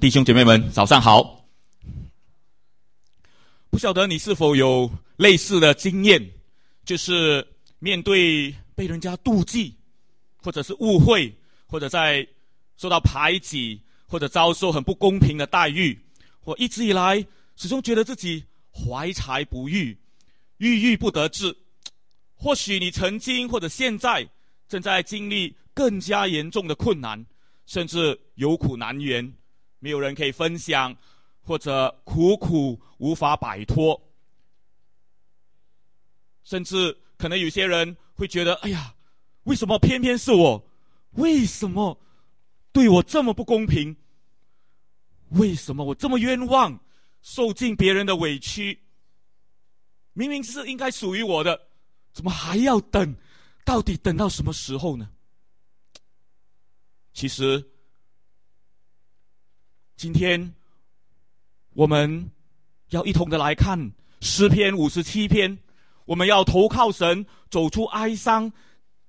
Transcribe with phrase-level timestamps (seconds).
[0.00, 1.44] 弟兄姐妹们，早上好！
[3.70, 6.30] 不晓得你是否有类似的经验，
[6.84, 7.46] 就是
[7.78, 9.74] 面对被人家妒忌，
[10.38, 11.34] 或者是误会，
[11.66, 12.26] 或者在
[12.76, 15.98] 受到排挤，或者遭受很不公平的待遇，
[16.44, 17.24] 我一直以来
[17.56, 19.96] 始终觉得自己怀才不遇，
[20.58, 21.56] 郁郁不得志。
[22.34, 24.26] 或许你曾经或者现在
[24.68, 27.24] 正在经历更加严重的困难，
[27.66, 29.32] 甚至有苦难言。
[29.78, 30.96] 没有人可以分享，
[31.42, 34.00] 或者苦苦无法摆脱，
[36.44, 38.94] 甚至可能有些人会觉得：“哎呀，
[39.44, 40.66] 为什么偏偏是我？
[41.12, 42.00] 为什么
[42.72, 43.96] 对我这么不公平？
[45.30, 46.80] 为什么我这么冤枉，
[47.20, 48.82] 受尽别人的委屈？
[50.14, 51.68] 明明是应该属于我的，
[52.12, 53.14] 怎么还要等？
[53.64, 55.10] 到底等到什么时候呢？”
[57.12, 57.72] 其实。
[59.96, 60.52] 今天，
[61.72, 62.30] 我们
[62.90, 65.58] 要一同的来看诗篇五十七篇。
[66.04, 68.52] 我们要投靠神，走出哀伤。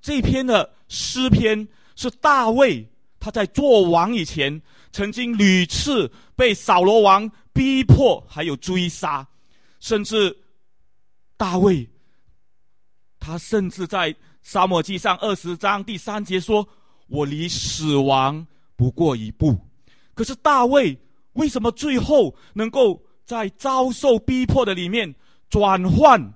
[0.01, 2.87] 这篇的诗篇是大卫
[3.19, 4.61] 他在做王以前，
[4.93, 9.27] 曾经屡次被扫罗王逼迫，还有追杀，
[9.81, 10.35] 甚至
[11.35, 11.87] 大卫
[13.19, 16.67] 他甚至在沙漠记上二十章第三节说
[17.07, 19.59] ：“我离死亡不过一步。”
[20.17, 20.97] 可是大卫
[21.33, 25.13] 为什么最后能够在遭受逼迫的里面
[25.47, 26.33] 转换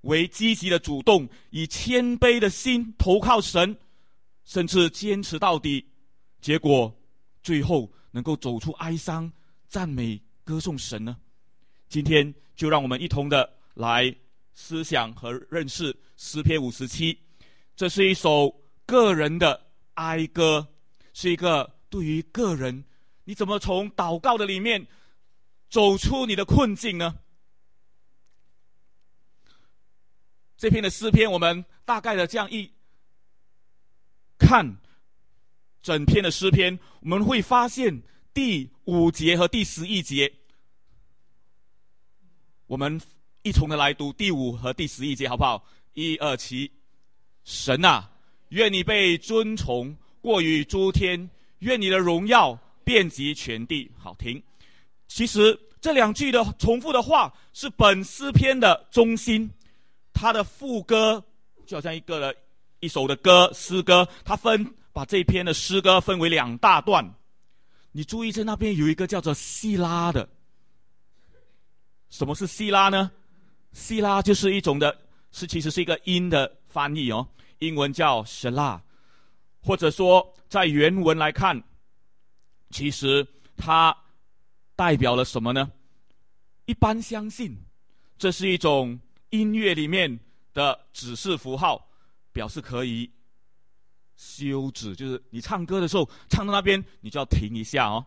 [0.00, 3.78] 为积极的主动，以谦卑的心投靠神，
[4.42, 5.86] 甚至坚持到底，
[6.40, 6.92] 结果
[7.40, 9.30] 最后能够走出哀伤，
[9.68, 11.16] 赞美歌颂神呢？
[11.88, 14.12] 今天就让我们一同的来
[14.54, 17.16] 思想和认识诗篇五十七，
[17.76, 18.52] 这是一首
[18.84, 20.66] 个人的哀歌，
[21.12, 22.84] 是一个对于个人。
[23.30, 24.84] 你怎么从祷告的里面
[25.68, 27.16] 走出你的困境呢？
[30.56, 32.68] 这篇的诗篇，我们大概的这样一
[34.36, 34.78] 看，
[35.80, 38.02] 整篇的诗篇，我们会发现
[38.34, 40.34] 第五节和第十一节，
[42.66, 43.00] 我们
[43.42, 45.64] 一同的来读第五和第十一节，好不好？
[45.92, 46.68] 一二七，
[47.44, 48.10] 神啊，
[48.48, 51.30] 愿你被尊崇过于诸天，
[51.60, 52.58] 愿你的荣耀。
[52.90, 54.42] 遍及全地，好听。
[55.06, 59.48] 其实这两句的重复的话是本诗篇的中心，
[60.12, 61.24] 它的副歌
[61.64, 62.34] 就好像一个的
[62.80, 67.08] 一首的歌诗歌，它分把这篇的诗歌分为两大段。
[67.92, 70.28] 你注意在那边有一个叫做希拉的，
[72.08, 73.08] 什么是希拉呢？
[73.72, 74.98] 希拉就是一种的，
[75.30, 77.24] 是其实是一个音的翻译哦，
[77.60, 78.80] 英文叫 shala，
[79.62, 81.62] 或者说在原文来看。
[82.70, 83.26] 其实
[83.56, 83.96] 它
[84.76, 85.70] 代表了什么呢？
[86.66, 87.56] 一般相信
[88.16, 88.98] 这是一种
[89.30, 90.18] 音乐里面
[90.54, 91.90] 的指示符号，
[92.32, 93.10] 表示可以
[94.16, 98.06] 休止，就是你唱歌的时候唱到那边，你就要停一下哦。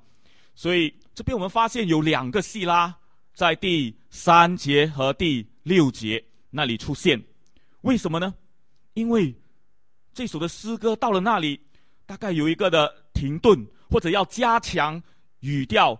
[0.55, 2.95] 所以这边我们发现有两个细拉
[3.33, 7.21] 在第三节和第六节那里出现，
[7.81, 8.33] 为什么呢？
[8.93, 9.35] 因为
[10.13, 11.59] 这首的诗歌到了那里，
[12.05, 13.67] 大概有一个的停顿。
[13.93, 14.99] 或者要加强
[15.41, 15.95] 语调，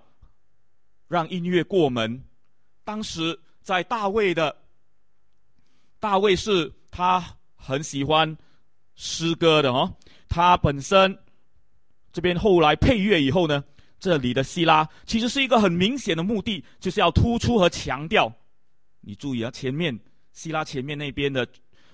[1.08, 2.24] 让音乐过门。
[2.84, 4.58] 当时在大卫的，
[6.00, 7.24] 大卫是他
[7.56, 8.36] 很喜欢
[8.96, 9.96] 诗歌的哦。
[10.28, 11.16] 他本身
[12.12, 13.64] 这边后来配乐以后呢，
[14.00, 18.34] 这里的希拉其实是一个很明显的目的，就是要突出和强调。
[19.02, 19.96] 你注意啊，前面
[20.32, 21.48] 希拉前面那边的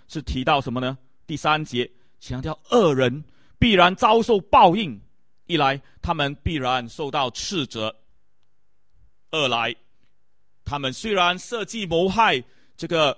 [0.08, 0.98] 是提到什么呢？
[1.28, 3.22] 第三节强调恶人
[3.60, 4.98] 必然遭受报应。
[5.50, 7.92] 一来，他们必然受到斥责；
[9.32, 9.76] 二来，
[10.64, 12.44] 他们虽然设计谋害
[12.78, 13.18] 这个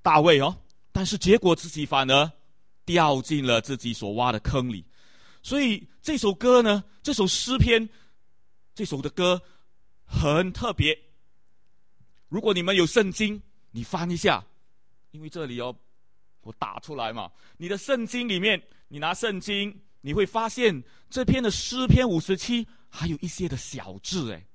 [0.00, 0.56] 大卫哦，
[0.90, 2.32] 但是结果自己反而
[2.86, 4.82] 掉进了自己所挖的坑里。
[5.42, 7.86] 所以这首歌呢，这首诗篇，
[8.74, 9.42] 这首的歌
[10.06, 10.98] 很特别。
[12.30, 13.38] 如果你们有圣经，
[13.70, 14.42] 你翻一下，
[15.10, 15.76] 因为这里哦，
[16.40, 17.30] 我打出来嘛。
[17.58, 19.78] 你的圣经里面，你拿圣经。
[20.00, 24.46] 你会发现这篇的诗篇五十七还有一些的小字，哎，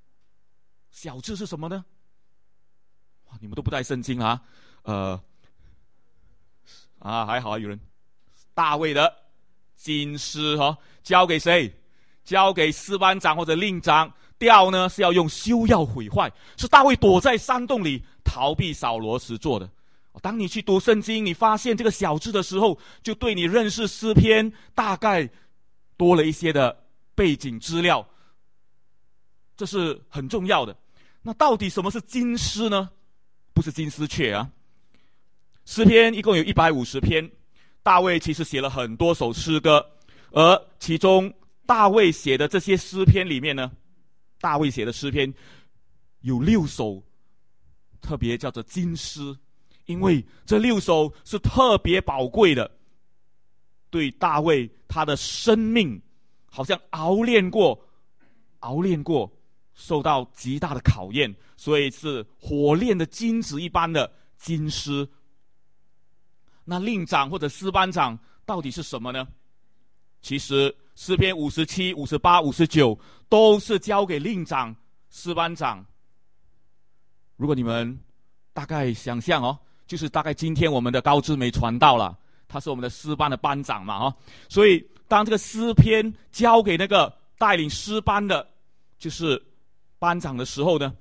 [0.92, 1.84] 小字是什么呢？
[3.26, 4.42] 哇，你们都不带圣经啊？
[4.84, 5.22] 呃，
[7.00, 7.80] 啊，还好啊有人，
[8.54, 9.14] 大卫的
[9.76, 11.74] 金诗哈，交给谁？
[12.24, 14.14] 交给司班长或者令长。
[14.38, 19.70] 调呢是要用修要毁坏，是大卫躲在山洞里逃避扫罗时做的。
[20.20, 25.30] 当你去读圣经，你发现这个小字的时候，就对你认识诗篇大概
[25.96, 26.86] 多了一些的
[27.16, 28.06] 背景资料。
[29.56, 30.76] 这是很重要的。
[31.22, 32.90] 那到底什么是金诗呢？
[33.54, 34.50] 不是金丝雀啊。
[35.66, 37.32] 诗篇一共有一百五十篇，
[37.84, 39.86] 大卫其实写了很多首诗歌，
[40.32, 41.32] 而其中
[41.66, 43.72] 大卫写的这些诗篇里面呢，
[44.40, 45.32] 大卫写的诗篇
[46.22, 47.04] 有六首
[48.02, 49.38] 特别叫做金诗，
[49.86, 52.70] 因为这六首是特别宝贵的，
[53.90, 56.02] 对大卫他的生命
[56.46, 57.80] 好像熬炼过，
[58.60, 59.32] 熬炼过。
[59.74, 65.08] 受到极大的考验，所以是火炼的金子一般的金狮。
[66.66, 69.28] 那令长或者司班长到底是什么呢？
[70.22, 74.76] 其实诗篇五十七、五十八、五十九都是交给令长、
[75.10, 75.84] 司班长。
[77.38, 77.98] 如果你们
[78.54, 79.58] 大概想象哦，
[79.92, 82.18] 就是大概今天我们的高志梅传道了，
[82.48, 84.16] 他是我们的诗班的班长嘛，哦，
[84.48, 88.48] 所以当这个诗篇交给那个带领诗班的，
[88.98, 89.44] 就是。
[90.00, 90.96] 班长的时候呢，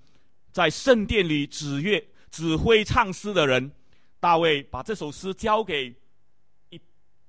[0.53, 3.73] 在圣殿里指乐、指挥唱诗的人，
[4.19, 5.89] 大卫把这首诗交给
[6.69, 6.79] 一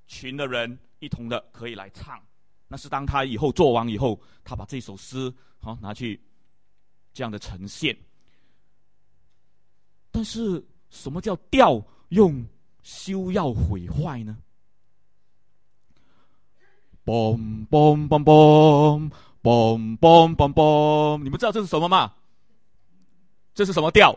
[0.05, 2.21] 群的人一同的可以来唱。
[2.67, 6.19] 那是当他以后做完以后，他把这首诗好拿去
[7.13, 7.95] 这样的呈现。
[10.11, 10.61] 但是
[10.91, 12.45] 什么叫调用
[12.83, 14.37] 修要毁坏呢？
[17.03, 19.11] 嘣嘣嘣嘣。
[19.43, 21.17] 嘣嘣嘣嘣！
[21.23, 22.13] 你们知道这是什么吗？
[23.55, 24.15] 这是什么调？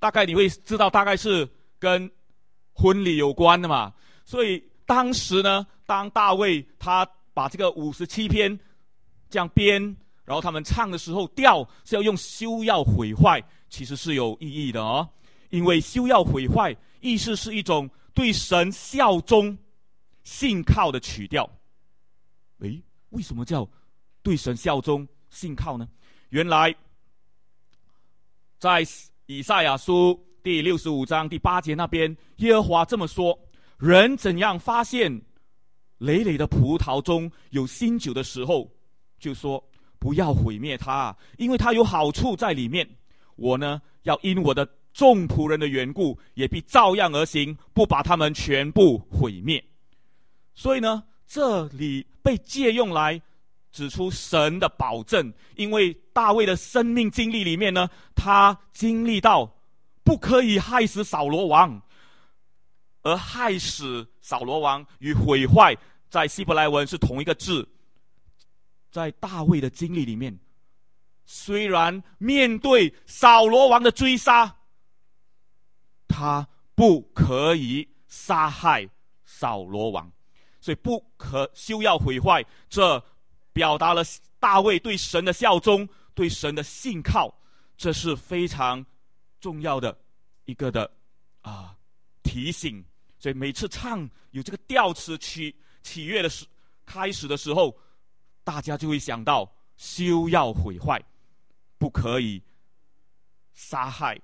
[0.00, 2.10] 大概你会知道，大概是跟
[2.72, 3.94] 婚礼有关的嘛。
[4.24, 8.58] 所以当时呢，当大卫他把这个五十七篇
[9.30, 9.80] 这样编，
[10.24, 15.08] 然后他们唱的时候，调是要用修要毁坏，其实是有意义的哦。
[15.50, 19.56] 因为修要毁坏，意思是一种对神效忠、
[20.24, 21.48] 信靠的曲调。
[22.60, 23.68] 诶，为什么叫？
[24.22, 25.88] 对神效忠、信靠呢？
[26.30, 26.74] 原来
[28.58, 28.84] 在
[29.26, 33.38] 以赛亚书第六十五章第八节那边，耶和华这么说：
[33.78, 35.22] 人怎样发现
[35.98, 38.68] 累累的葡萄中有新酒的时候，
[39.20, 39.62] 就说
[40.00, 42.88] 不要毁灭它，因为它有好处在里面。
[43.36, 49.62] 我呢，要因我的众仆人的缘故，也必照样而行，不把他们全部毁灭。
[50.54, 53.20] 所以呢，这里被借用来。
[53.72, 59.54] 指出神的保证，因为大卫的生命经历里面呢，他经历到
[60.02, 61.82] 不可以害死扫罗王，
[63.02, 65.76] 而害死扫罗王与毁坏
[66.08, 67.68] 在希伯来文是同一个字。
[68.90, 70.34] 在大卫的经历里面，
[71.26, 74.55] 虽然面对扫罗王的追杀，
[76.16, 78.88] 他不可以杀害
[79.26, 80.10] 扫罗王，
[80.62, 83.04] 所以不可休要毁坏这。
[83.52, 84.02] 表达了
[84.38, 87.34] 大卫对神的效忠，对神的信靠，
[87.74, 88.84] 这是非常
[89.40, 89.98] 重要的
[90.44, 90.90] 一个的
[91.40, 91.74] 啊
[92.22, 92.84] 提醒。
[93.18, 96.44] 所以每次唱有这个调词起起乐的时
[96.84, 97.74] 开始的时候，
[98.44, 101.02] 大家就会想到修要毁坏，
[101.78, 102.42] 不可以
[103.54, 104.20] 杀害，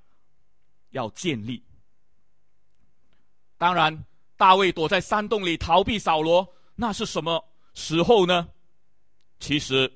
[0.91, 1.63] 要建立。
[3.63, 3.97] 当然，
[4.37, 8.49] 大卫躲在山洞里逃避扫罗，那是什么时候呢？
[9.39, 9.89] 其实，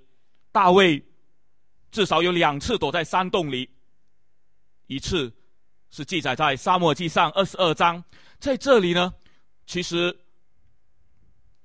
[0.52, 1.04] 大卫
[1.90, 3.68] 至少有两次躲在山洞里。
[4.86, 5.34] 一次
[5.90, 8.00] 是记载在《沙漠记上》二十二章，
[8.38, 9.12] 在这里呢，
[9.66, 10.16] 其实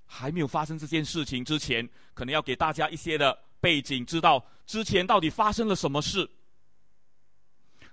[0.08, 6.28] 还没有发生这件事情之前，可能要给大家一些的背景，知道之前到底发生了什么事。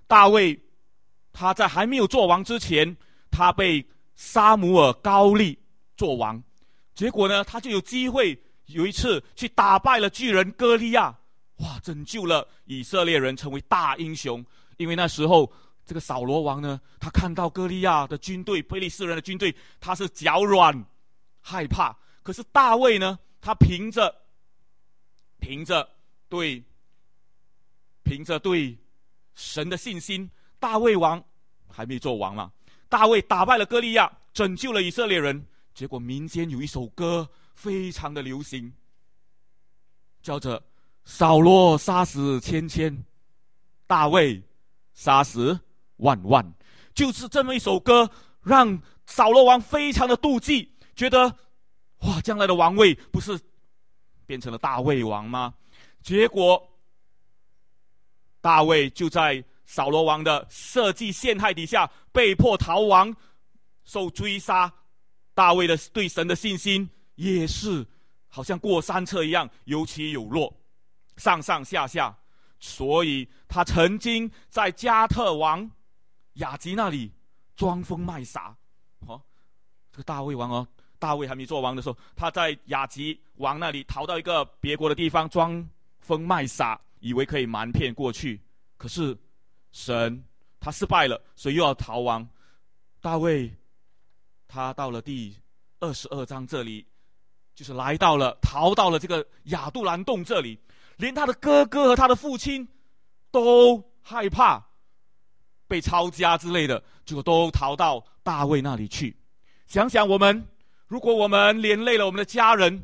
[0.07, 0.59] 大卫
[1.31, 2.97] 他在还没有做王之前，
[3.29, 3.87] 他被
[4.19, 5.57] 沙姆尔高利
[5.95, 6.43] 做王，
[6.93, 8.37] 结果呢，他就有机会。
[8.65, 11.17] 有一次去打败了巨人歌利亚，
[11.55, 14.45] 哇，拯救了以色列人，成为大英雄。
[14.77, 15.51] 因为那时候
[15.85, 20.85] 这个扫罗王呢，他看到歌利亚的军队、菲利斯人的军队，他是脚软，
[21.41, 21.97] 害怕。
[22.21, 24.13] 可是大卫呢，他凭着
[25.39, 25.89] 凭着
[26.27, 26.61] 对
[28.03, 28.77] 凭着对
[29.33, 31.23] 神的信心，大卫王
[31.67, 32.51] 还没做王嘛，
[32.89, 35.45] 大卫打败了歌利亚，拯救了以色列人。
[35.73, 37.29] 结果民间有一首歌。
[37.59, 38.71] 非常的流行，
[40.21, 40.63] 叫做
[41.03, 43.03] “扫罗杀死千千，
[43.85, 44.41] 大卫
[44.93, 45.59] 杀死
[45.97, 46.53] 万万”，
[46.95, 48.09] 就是这么一首歌，
[48.43, 51.35] 让扫罗王非常的妒忌，觉得
[52.03, 53.37] 哇，将来的王位不是
[54.25, 55.53] 变成了大卫王吗？
[56.01, 56.65] 结果
[58.39, 63.15] 大卫就在扫罗王的设计陷害底下，被迫逃亡，
[63.83, 64.73] 受追杀。
[65.35, 66.89] 大卫的对神的信心。
[67.13, 67.85] 也是，
[68.29, 70.51] 好像过山车一样，有起有落，
[71.17, 72.17] 上上下下。
[72.59, 75.69] 所以他曾经在加特王
[76.33, 77.11] 雅吉那里
[77.55, 78.57] 装疯卖傻。
[79.05, 79.21] 哦，
[79.91, 85.63] 这个大卫王哦，大卫还没做王的时候，他在雅吉王那里逃到一个别国的地方装
[85.99, 88.41] 疯卖傻，以为可以瞒骗过去。
[88.77, 89.15] 可是
[89.71, 90.23] 神
[90.59, 92.27] 他失败了，所以又要逃亡。
[93.01, 93.53] 大卫
[94.47, 95.35] 他到了第
[95.79, 96.85] 二十二章这里，
[97.55, 100.59] 就是来到了逃到了这个亚杜兰洞这里。
[100.97, 102.67] 连他的哥哥和他的父亲
[103.31, 104.61] 都害怕
[105.65, 109.15] 被抄家之类的，就都逃到大卫那里去。
[109.65, 110.45] 想想我们，
[110.87, 112.83] 如果我们连累了我们的家人，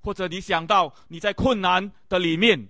[0.00, 2.68] 或者你想到你在困难的里面，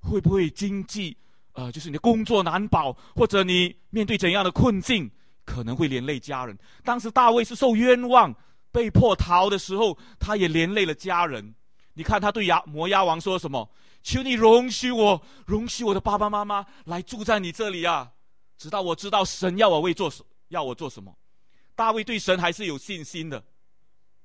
[0.00, 1.16] 会不会经济
[1.52, 5.10] 呃，就是你的工作难保，或者你面对怎样的困境，
[5.44, 6.58] 可能会连累家人？
[6.84, 8.34] 当时大卫是受冤枉，
[8.70, 11.54] 被迫逃的时候，他也连累了家人。
[11.94, 13.70] 你看他对亚摩押王说什么？
[14.02, 18.12] 求你容许我，容许我的爸爸妈妈来住在你这里啊！
[18.56, 21.14] 直到我知道神要我为做什，要我做什么。
[21.74, 23.44] 大卫对神还是有信心的，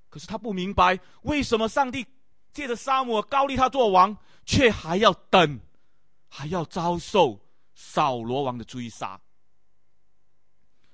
[0.10, 2.06] 可是他不明白为什么上帝
[2.54, 4.16] 借着沙漠高立他做王，
[4.46, 5.60] 却还要等，
[6.38, 7.42] 还要遭受
[7.74, 9.20] 扫罗王的追杀。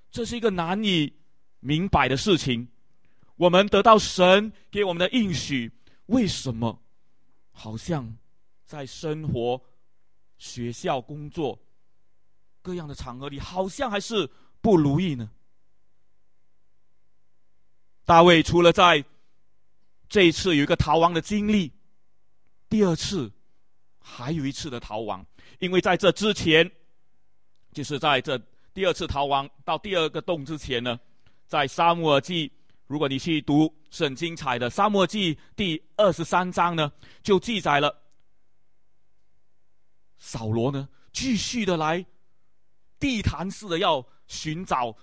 [0.09, 1.13] 这是一个难以
[1.59, 2.65] 明白的事情。
[3.35, 5.69] 我们得到神给我们的应许。
[6.05, 6.81] 为什么
[7.51, 8.17] 好像
[8.63, 9.61] 在生活、
[10.37, 11.59] 学校、工作
[12.61, 14.29] 各样的场合里，好像还是
[14.61, 15.29] 不如意呢？
[18.05, 19.03] 大卫除了在
[20.07, 21.69] 这一次有一个逃亡的经历，
[22.69, 23.29] 第二次
[23.99, 25.25] 还有一次的逃亡，
[25.63, 26.69] 因为在这之前，
[27.71, 28.37] 就是在这
[28.73, 30.99] 第二次逃亡到第二个洞之前呢，
[31.47, 32.51] 在沙漠记。
[32.85, 36.91] 如果你去读是很精彩的《沙漠记》第二十三章呢，
[37.23, 37.97] 就记载了
[40.17, 42.05] 扫罗呢继续的来
[42.99, 44.93] 地毯式的要寻找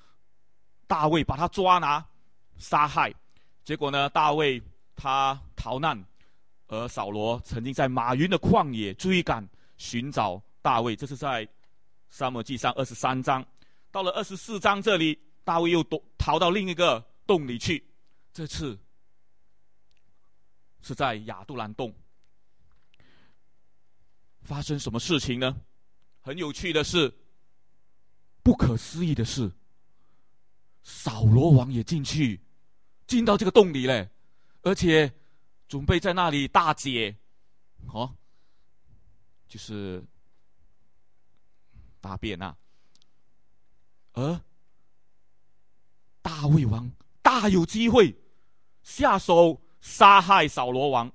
[0.87, 2.07] 大卫，把他抓拿
[2.59, 3.11] 杀害。
[3.65, 4.63] 结果呢，大卫
[4.95, 6.05] 他逃难，
[6.67, 9.49] 而扫罗曾经在马云的旷野追赶
[9.79, 10.97] 寻找大卫。
[10.97, 11.47] 这是在
[12.11, 13.47] 《沙漠记》上二十三章。
[13.91, 17.05] 到了二十四章这里，大卫又躲逃到另一个。
[17.27, 17.89] 洞里去，
[18.33, 18.77] 这次
[20.81, 21.95] 是在亚杜兰洞。
[24.43, 25.57] 发生什么事情呢？
[26.23, 27.15] 很有趣的是，
[28.43, 29.49] 不可思议的是，
[30.83, 32.41] 扫罗王也进去，
[33.07, 34.11] 进到这个洞里嘞，
[34.63, 35.13] 而且
[35.69, 37.17] 准备在那里大解，
[37.93, 38.13] 哦，
[39.47, 40.03] 就是
[42.01, 42.57] 大便啊，
[44.13, 44.41] 而
[46.23, 46.91] 大卫王。
[47.23, 48.15] 大有机会
[48.83, 51.13] 下手杀害扫罗王，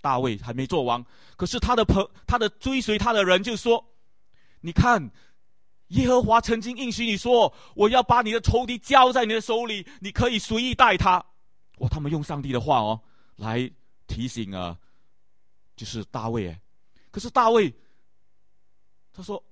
[0.00, 1.04] 大卫还没做王，
[1.36, 3.84] 可是他的朋他的追随他的人就说
[4.60, 5.10] ：“你看，
[5.88, 11.24] 耶和华曾经应许你说，我要把你的仇敌交在你的手里，你可以随意待他。”
[11.78, 13.02] 哇，他们用上帝的话哦
[13.36, 13.68] 来
[14.06, 14.78] 提醒啊，
[15.74, 16.56] 就是大卫，
[17.10, 17.74] 可是大卫
[19.12, 19.42] 他说：“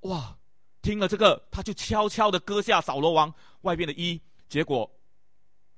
[0.00, 0.36] 哇，
[0.82, 4.90] 听了这个，他就悄悄的割下扫罗王外边的衣。”结果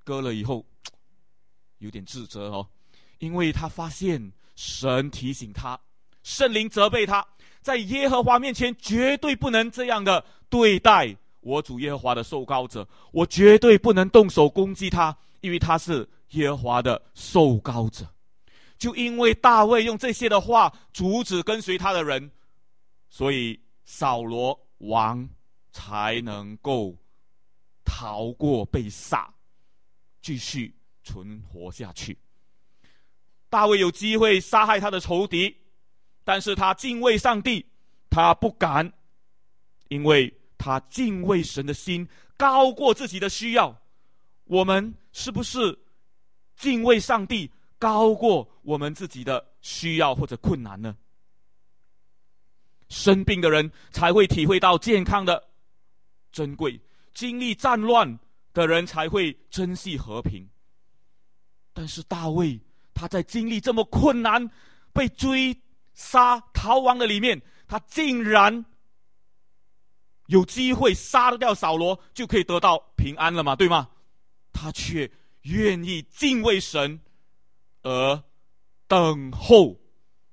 [0.05, 0.65] 割了以后，
[1.79, 2.69] 有点自责哦，
[3.19, 5.81] 因为他发现神提醒他，
[6.23, 7.27] 圣灵责备他，
[7.61, 18.07] 在耶和华面前绝对不能这样的对待我主耶和华的受膏者，我绝对不能动手攻击他，因为他是耶和华的受膏者。
[18.79, 22.31] 就因为大卫用这些的话阻止跟随他的人，
[23.09, 23.59] 所以
[23.92, 25.28] 扫罗王
[25.73, 26.97] 才能够。
[27.82, 29.35] 逃过被杀，
[30.23, 32.16] 继续存活下去。
[33.49, 35.54] 大卫有机会杀害他的仇敌，
[36.23, 37.66] 但是他敬畏上帝，
[38.09, 38.90] 他不敢，
[39.88, 43.76] 因为他敬畏神的心高过自己的需要。
[44.44, 45.76] 我们是不是
[46.56, 50.97] 敬畏上帝高过我们自己的需要或者困难呢？
[52.90, 55.42] 生病的人才会体会到健康的
[56.30, 56.78] 珍贵。
[57.14, 58.18] 经历战乱
[58.52, 60.47] 的人才会珍惜和平。
[61.73, 62.61] 但是大卫
[62.92, 64.50] 他在经历这么困难、
[64.92, 65.56] 被追
[65.94, 68.64] 杀、逃亡的里面，他竟然
[70.26, 73.56] 有机会杀掉扫罗，就可以得到平安了吗？
[73.56, 73.88] 对吗？
[74.52, 75.11] 他却
[75.42, 77.00] 愿意敬畏神，
[77.82, 78.23] 而
[78.87, 79.80] 等候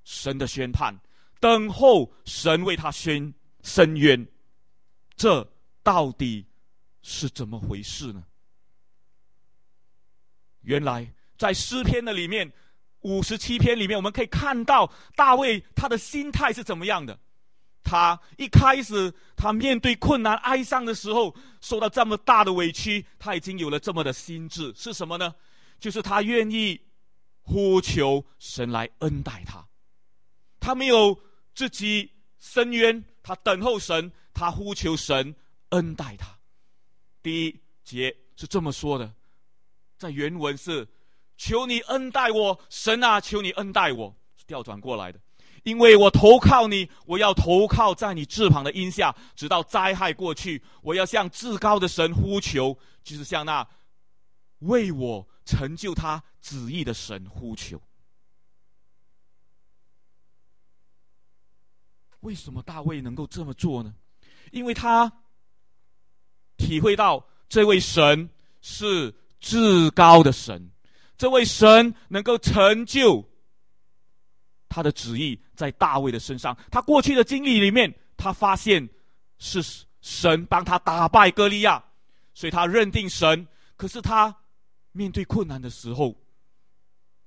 [0.04, 0.94] 神的宣判，
[1.40, 4.26] 等候神为他宣伸冤。
[5.16, 5.48] 这
[5.82, 6.46] 到底？
[7.00, 8.22] 是怎么回事呢？
[10.60, 12.52] 原来在诗篇的里面，
[13.00, 17.18] 五十七篇里面，我们可以看到大卫他的心态是怎么样的。
[17.82, 25.34] 他一开始，他面对困难、哀伤的时候，受到这么大的委屈，他已经有了这么的心智，是什么呢？
[25.80, 26.78] 就是他愿意
[27.40, 29.66] 呼求神来恩待他。
[30.60, 31.18] 他没有
[31.58, 35.34] 自己伸冤，他等候神，他呼求神
[35.70, 36.38] 恩待他。
[37.20, 39.12] 第一节是这么说的，
[39.96, 40.86] 在原文是。
[41.36, 43.20] 求你恩待我，神啊！
[43.20, 45.20] 求你恩待我，是调转过来的，
[45.64, 50.62] 因为我投靠你，我要投靠在你翅膀的荫下，直到灾害过去。
[50.82, 53.66] 我要向至高的神呼求，就是向那
[54.60, 57.80] 为我成就他旨意的神呼求。
[62.20, 63.94] 为什么大卫能够这么做呢？
[64.50, 65.12] 因为他
[66.56, 68.28] 体会到这位神
[68.60, 70.70] 是至高的神。
[71.16, 73.28] 这位神能够成就
[74.68, 76.56] 他的旨意在大卫的身上。
[76.70, 78.88] 他过去的经历里面，他发现
[79.38, 79.60] 是
[80.00, 81.82] 神帮他打败歌利亚，
[82.34, 83.46] 所以他认定神。
[83.76, 84.34] 可是他
[84.92, 86.16] 面对困难的时候，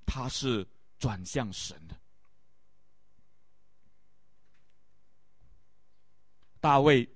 [0.06, 0.68] 他是
[0.98, 1.96] 转向神的。
[6.62, 7.10] 大卫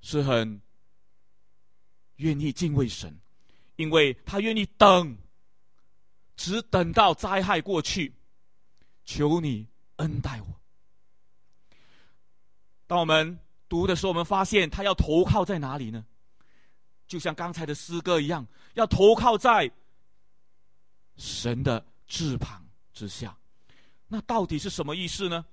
[0.00, 0.62] 是很
[2.16, 3.18] 愿意敬畏神，
[3.74, 5.18] 因为他愿意等。
[6.36, 8.14] 只等到灾害过去，
[9.04, 10.46] 求你恩待我。
[12.86, 13.38] 当我们
[13.68, 16.02] 读的时候，我们发现他要投靠在哪里呢？
[17.06, 19.70] 就像刚才的诗歌一样，要投靠在
[21.18, 23.36] 神的翅膀之下。
[24.08, 25.44] 那到底是什么意思呢？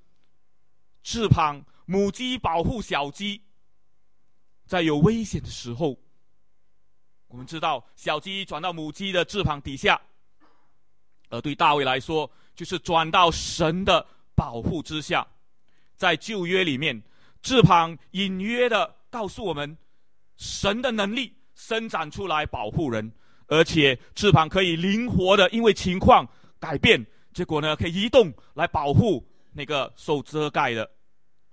[1.03, 3.41] 翅膀，母鸡保护小鸡，
[4.65, 5.97] 在有危险的时候，
[7.29, 9.99] 我们知道小鸡转到母鸡的翅膀底下。
[11.29, 15.25] 而对大卫来说，就是转到神的保护之下。
[15.95, 17.01] 在旧约里面，
[17.41, 19.77] 翅膀隐约的告诉我们，
[20.35, 23.09] 神的能力伸展出来保护人，
[23.47, 26.27] 而且翅膀可以灵活的，因为情况
[26.59, 30.91] 改变，结果呢可以移动来保护那个受遮盖的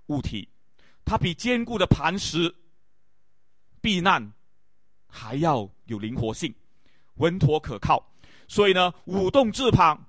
[0.07, 0.47] 物体。
[1.03, 2.53] 它比坚固的磐石
[3.79, 4.33] 避难
[5.07, 6.53] 还要有灵活性，
[7.15, 8.11] 稳妥可靠。
[8.47, 10.03] 所以呢，舞动翅膀，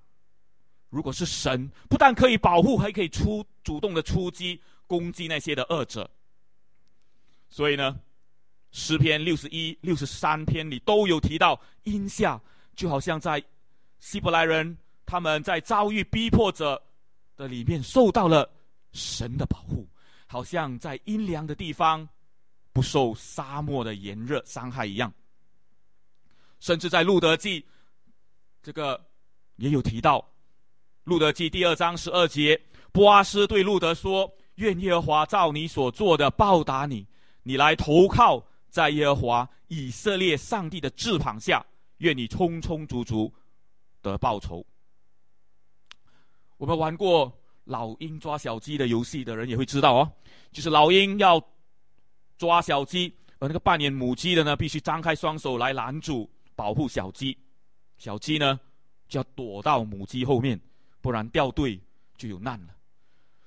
[0.88, 6.10] 如果是神，不但可以保护，还可以出主动的出击攻击那些的恶者。
[7.50, 8.00] 所以呢，
[8.72, 12.40] 诗篇六十一、六十三篇里都有提到阴下，
[12.74, 13.42] 就好像在
[13.98, 16.82] 希伯来人他们在遭遇逼迫者
[17.36, 18.50] 的里面受到了
[18.96, 19.86] 神的保护，
[20.26, 22.08] 好像在阴凉的地方
[22.72, 25.12] 不受沙漠的炎热伤害一样。
[26.58, 27.64] 甚至在路德记。
[28.62, 29.00] 这个
[29.54, 30.18] 也有提到，
[31.04, 37.06] 《路德记》第二章十二节，波阿斯对路德说：“愿耶和华照你所做的报答你，
[37.44, 41.64] 你来投靠在耶和华以色列上帝的翅膀下，
[41.98, 43.32] 愿你充充足足
[44.02, 44.66] 得报酬。”
[46.58, 47.32] 我们玩过
[47.66, 50.12] 老鹰抓小鸡的游戏的人也会知道哦，
[50.50, 51.40] 就是老鹰要
[52.38, 57.36] 抓小鸡，而那个扮演母鸡的呢，必须张开双手来拦住、保护小鸡。
[57.98, 58.58] 小鸡呢，
[59.08, 60.60] 就要躲到母鸡后面，
[61.00, 61.80] 不然掉队
[62.16, 62.74] 就有难了。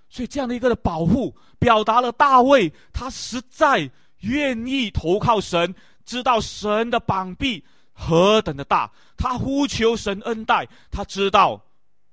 [0.10, 11.64] 所以这样的一个的保护，表达了大卫他实在愿意投靠神，知道神的膀臂何等的大，他呼求神恩待，他知道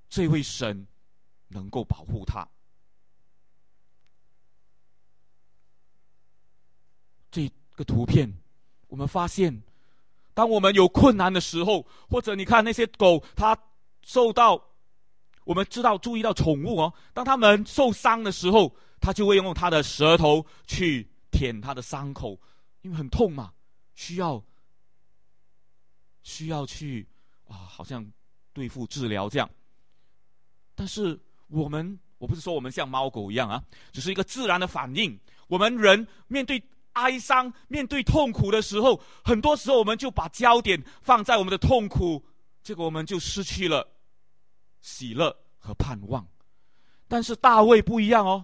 [0.09, 0.87] 这位神
[1.48, 2.46] 能够保护他。
[7.30, 8.32] 这个图片，
[8.88, 9.62] 我们发现。
[10.35, 13.59] 当我们有困难的时候，或者你看那些狗，它
[14.02, 14.62] 受到
[15.44, 22.38] 我们知道注意到宠物哦，当它们受伤的时候，它就会用它的舌头去舔它的伤口，
[22.82, 23.54] 因为很痛嘛，
[23.94, 24.44] 需要
[26.22, 27.09] 需要去
[27.48, 28.06] 啊，好像
[28.52, 29.50] 对付治疗这样。
[30.74, 35.18] 但是我们，我不是说我们像猫狗一样啊，只是一个自然的反应。
[35.48, 36.62] 我们人面对。
[36.96, 42.24] 哀伤、面对痛苦的时候，很多时候我们就把焦点放在我们的痛苦，
[42.62, 43.87] 结果我们就失去了
[44.80, 46.26] 喜乐和盼望。
[47.06, 48.42] 但是大卫不一样哦，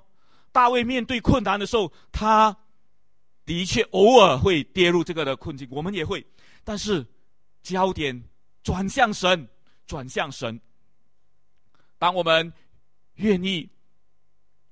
[0.52, 2.54] 大卫面对困难的时候，他
[3.46, 6.22] 的确偶尔会跌入这个的困境，我们也会。
[6.62, 7.06] 但是
[7.62, 8.22] 焦点
[8.62, 9.48] 转向神，
[9.86, 10.60] 转向神。
[11.96, 12.52] 当我们
[13.16, 13.68] 愿意。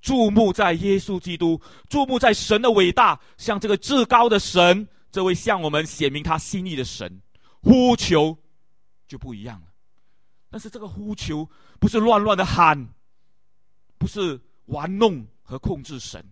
[0.01, 7.21] 注目在耶稣基督，注目在神的伟大，向这个至高的神，这位向我们显明他心意的神
[7.61, 8.35] 呼求，
[9.07, 9.67] 就不一样了。
[10.49, 11.47] 但是这个呼求
[11.79, 12.89] 不是乱乱的喊，
[13.99, 16.25] 不是玩弄和控制神，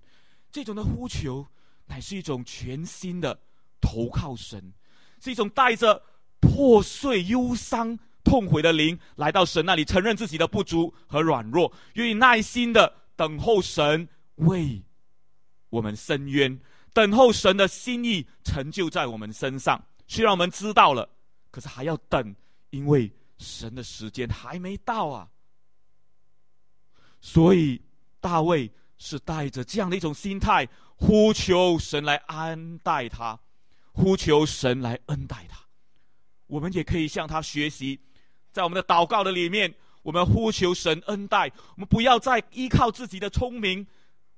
[0.51, 1.47] 这种的呼求
[1.85, 3.39] 乃是一种全新的
[3.83, 4.73] 投靠神，
[5.21, 6.03] 是一种带着
[6.41, 14.83] 破碎、忧伤、痛悔的灵来到神那里，承认自己的不足和软弱，愿意耐心的等候神为
[15.71, 16.61] 我们伸冤，
[16.93, 19.85] 等候神的心意成就在我们身上。
[20.07, 21.09] 虽然我们知道了，
[21.51, 22.35] 可是还要等，
[22.71, 23.13] 因为。
[23.41, 25.29] 神的时间还没到啊，
[27.21, 27.81] 所以
[28.19, 33.39] 大卫是带着这样的一种心态，呼求神来安待他，
[33.93, 35.61] 呼求神来恩待他。
[36.49, 38.01] 我们也可以向他学习，
[38.53, 43.87] 在我们的祷告的里面，我们呼求神恩待，我们不要再依靠自己的聪明，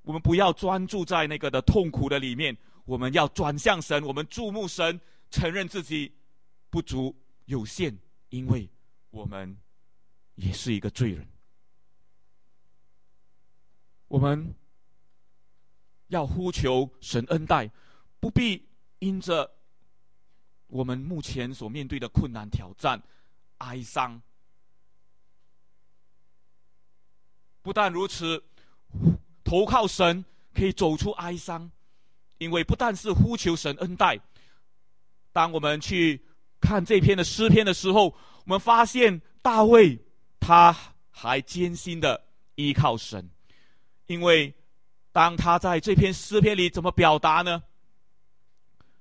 [0.02, 6.12] 我们不要专注在那个的痛苦的里面，我们要转向神，我们注目神，承认自己
[6.68, 7.14] 不足
[7.46, 7.96] 有限，
[8.30, 8.68] 因为。
[9.12, 9.58] 我们
[10.36, 11.26] 也是一个罪人，
[14.06, 14.54] 我们
[16.06, 17.68] 要呼求神恩待，
[18.20, 18.64] 不必
[19.00, 19.50] 因着
[20.68, 23.02] 我们目前所面对的困难挑战
[23.60, 24.20] 哀伤。
[27.62, 28.44] 不但如此，
[29.42, 31.70] 投靠神可以走出哀伤，
[32.36, 34.20] 因为不但是呼求神恩待，
[35.32, 36.22] 当我们去
[36.60, 38.14] 看这篇的诗篇的时候。
[38.46, 39.96] 我们发现大卫
[40.40, 40.74] 他
[41.10, 42.20] 还艰辛的
[42.56, 43.30] 依靠神，
[44.06, 44.52] 因为
[45.12, 47.62] 当他在这篇诗篇里怎么表达呢？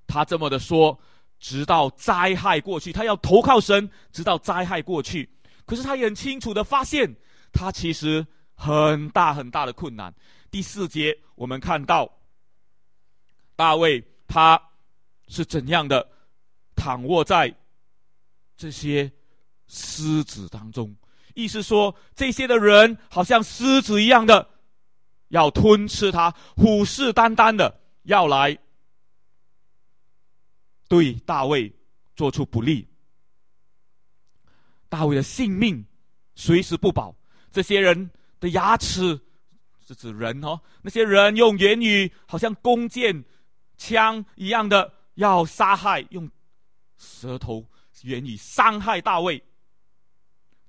[0.05, 0.99] 他这么的说：
[1.39, 5.29] 直到灾害过去，他要投靠神，直到灾害过去。
[5.65, 7.15] 可是他也很清楚的发现，
[7.51, 10.13] 他其实很大很大的困难。
[10.51, 12.11] 第四节我们看到
[13.55, 14.61] 大卫他
[15.27, 16.07] 是怎样的
[16.75, 17.53] 躺卧在
[18.55, 19.11] 这些。
[19.71, 20.95] 狮子当中，
[21.35, 24.49] 意思说这些的人好像狮子一样的，
[25.27, 28.57] 要吞吃他，虎视眈眈的要来
[30.89, 31.71] 对大卫
[32.17, 32.85] 做出不利。
[34.89, 35.85] 大卫的性命
[36.35, 37.15] 随时不保，
[37.51, 39.17] 这些人的牙齿
[39.85, 43.23] 是指人哦，那些人用言语好像弓箭、
[43.77, 46.29] 枪一样的要杀害，用
[46.97, 47.63] 舌头
[48.01, 49.41] 言语伤害大卫。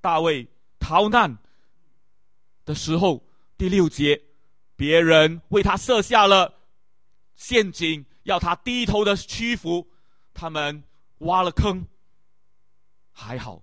[0.03, 0.47] 大卫
[0.79, 1.39] 逃难
[2.65, 4.21] 的时候，第六节，
[4.77, 6.55] 别人为他设下了
[7.37, 9.89] 陷阱，要他低头的屈服。
[10.41, 10.83] 他们
[11.19, 11.87] 挖了坑，
[13.13, 13.63] 还好，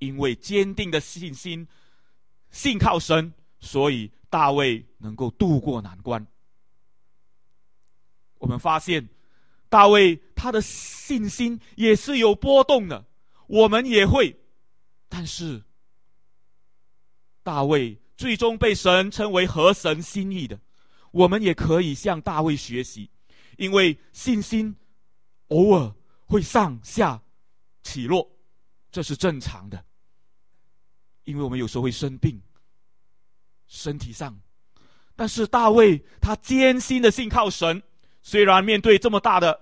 [0.00, 1.66] 因为坚定的信心，
[2.50, 6.26] 信靠神，所以大卫能够渡过难关。
[8.36, 9.08] 我们发现，
[9.70, 13.06] 大卫他的信心也是有波动的，
[13.46, 14.38] 我们也会，
[15.08, 15.62] 但是。
[17.42, 20.60] 大卫最终被神称为合神心意的，
[21.12, 23.08] 我们也可以向大卫学习，
[23.56, 24.76] 因为信心
[25.48, 25.94] 偶尔
[26.30, 27.20] 会上下
[27.82, 28.30] 起落，
[28.92, 29.84] 这是正常的。
[31.24, 32.40] 因为我们有时候会生病，
[33.66, 34.40] 身体上，
[35.16, 37.82] 但是大卫他艰辛的信靠神，
[38.22, 39.60] 虽然面对这么大的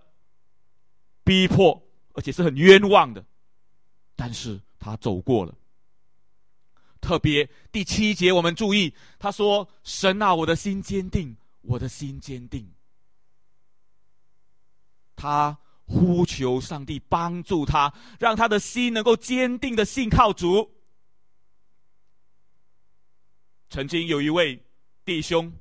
[1.24, 3.24] 逼迫，而且是很冤枉的，
[4.14, 5.54] 但是他走过了。
[7.00, 12.70] 特别第七节，我们注意，他说：“神啊，我的心坚定，我的心坚定。”
[15.16, 20.70] 他呼求上帝帮助他，让他的心能够坚定的信靠主。
[23.70, 24.62] 曾经有一位
[25.04, 25.52] 弟兄，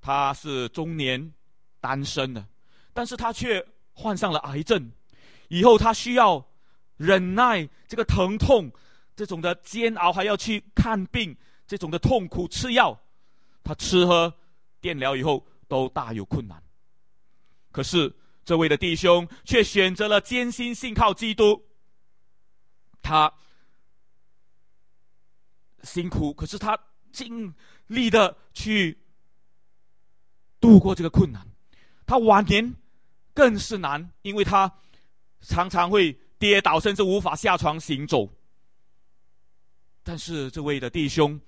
[0.00, 1.32] 他是中年
[1.80, 2.46] 单身的，
[2.92, 4.90] 但是他却患上了癌症，
[5.48, 6.44] 以后他需要
[6.96, 8.70] 忍耐这个疼痛。
[9.16, 11.36] 这种的煎熬，还要去看病，
[11.68, 13.00] 这种的痛苦，吃药，
[13.62, 14.34] 他吃喝
[14.80, 16.60] 电疗以后都大有困难。
[17.70, 18.12] 可是
[18.44, 21.64] 这位的弟兄却选择了艰辛信靠基督，
[23.00, 23.32] 他
[25.82, 26.78] 辛苦，可是他
[27.12, 27.54] 尽
[27.86, 28.98] 力的去
[30.60, 31.46] 度过这个困难。
[32.06, 32.74] 他晚年
[33.32, 34.70] 更是难，因为他
[35.40, 38.28] 常常会跌倒，甚至无法下床行走。
[40.02, 41.40] 但是这位的弟兄，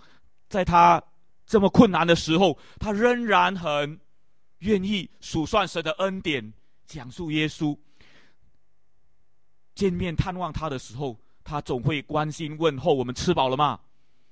[0.49, 1.03] 在他
[1.45, 4.01] 这么困难的时候，他仍然很
[4.59, 6.53] 愿意数算神的恩典，
[6.87, 7.77] 讲述耶稣。
[9.75, 13.79] 见面探望他的时候，他总会关心问候我们吃饱了吗？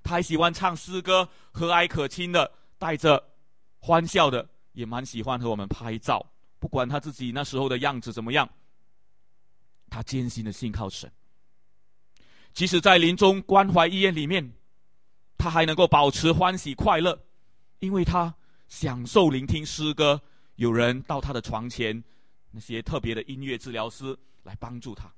[0.02, 3.22] 他还喜欢唱诗歌，和蔼可亲的，带着
[3.78, 6.24] 欢笑的，也蛮喜欢和我们拍照。
[6.58, 8.48] 不管他自己那时候的样子怎么样，
[9.90, 11.10] 他艰辛的信靠神。
[12.54, 14.52] 即使在临终关怀医院里面，
[15.36, 17.18] 他还能够保持欢喜快乐，
[17.80, 18.34] 因为他
[18.68, 20.22] 享受聆听诗歌，
[20.56, 22.02] 有人到他的床前，
[22.54, 25.12] 那些特别的音乐治疗师来帮助他。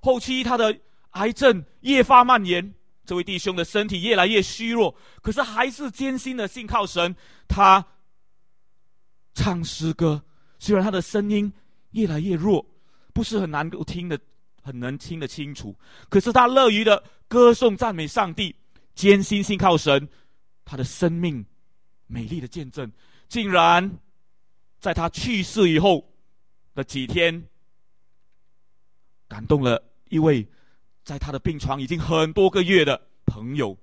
[0.00, 0.74] 后期他的
[1.10, 2.74] 癌症越发蔓延，
[3.04, 7.14] 这位弟兄的身体越来越虚弱，可是还是艰辛的信靠神。
[7.46, 7.84] 他
[9.34, 10.24] 唱诗歌，
[10.58, 11.52] 虽然他的声音
[11.90, 12.64] 越来越弱，
[13.12, 14.18] 不是很难够听的。
[14.60, 15.74] 很能听得清楚，
[16.10, 18.54] 可是他乐于的歌颂赞美上帝，
[18.94, 20.06] 艰辛信靠神，
[20.62, 21.42] 他的生命
[22.06, 22.92] 美丽的见证，
[23.28, 23.98] 竟然
[24.78, 26.07] 在他去世以后
[26.78, 27.44] 的几天，
[29.26, 30.46] 感动了一位
[31.02, 33.76] 在他的病床已经很多个月的朋友，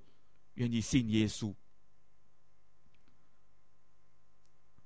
[0.54, 1.54] 愿意信耶稣。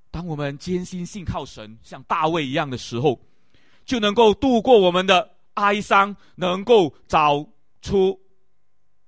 [0.10, 3.22] 当我们艰辛信靠神，像大卫一样的时候，
[3.86, 5.36] 就能够度过我们的。
[5.56, 7.46] 哀伤能够找
[7.82, 8.18] 出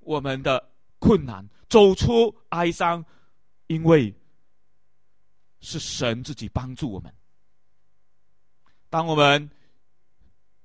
[0.02, 3.06] 我们的困难，走出哀伤，
[3.68, 4.14] 因为
[5.62, 7.14] 是神自己帮助我们。
[8.92, 9.50] 当我们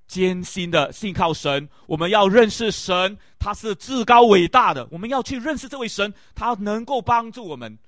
[0.07, 4.87] 艰辛的信靠神，我们要认识神，他是至高伟大的。
[4.91, 7.79] 我们要去认识这位神，他能够帮助我们。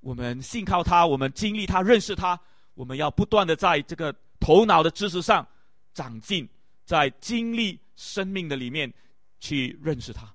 [0.00, 2.40] 我们信靠他，我们经历他，认识他。
[2.74, 5.46] 我们要不断的在这个头脑的知识上
[5.94, 6.48] 长进。
[6.84, 8.92] 在经历生命的里面
[9.40, 10.32] 去认识他，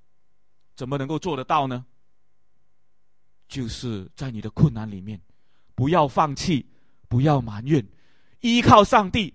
[0.75, 1.85] 怎么能够做得到呢？
[3.47, 5.19] 就是在你的困难里面，
[5.75, 6.65] 不要放弃，
[7.07, 7.85] 不要埋怨，
[8.41, 9.33] 依靠上帝，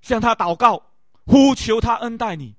[0.00, 0.92] 向他祷告，
[1.24, 2.54] 呼求他恩待你，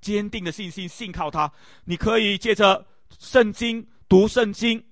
[0.00, 1.50] 坚定的信心信靠他。
[1.84, 2.86] 你可以借着
[3.18, 4.84] 圣经读圣经，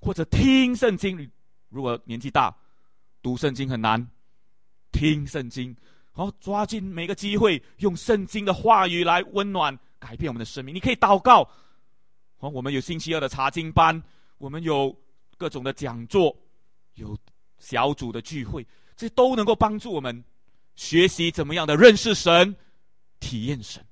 [0.00, 1.30] 或者听圣经。
[1.68, 2.54] 如果年纪大，
[3.22, 4.06] 读圣经很难，
[4.92, 5.74] 听圣经。
[6.12, 10.72] 好，抓紧每个机会，用圣经的话语来温暖、改变我们的生命。
[10.72, 11.42] 你可以祷告。
[12.36, 14.00] 好，我们有星期二的查经班，
[14.38, 14.96] 我们有
[15.36, 16.36] 各种的讲座，
[16.94, 17.18] 有
[17.58, 18.64] 小组的聚会，
[18.96, 20.24] 这都能够帮助我们
[20.76, 22.56] 学习怎么样的认识神、
[23.20, 23.84] 体验神。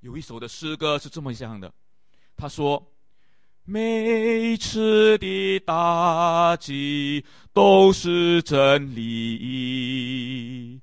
[0.00, 1.72] 有一首的诗歌是这么样的，
[2.36, 2.92] 他说。
[3.68, 10.80] 每次的打击都是真理。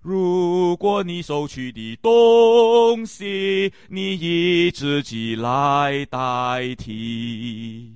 [0.00, 7.95] 如果你收取的东西，你以自己来代替。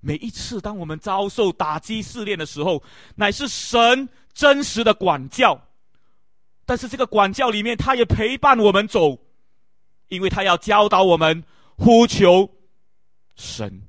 [0.00, 2.82] 每一次，当我们遭受打击试炼的时候，
[3.16, 5.60] 乃是神真实的管教。
[6.64, 9.18] 但是，这个管教里面，他也陪伴我们走，
[10.08, 11.42] 因为他要教导我们
[11.76, 12.48] 呼求。
[13.34, 13.82] 神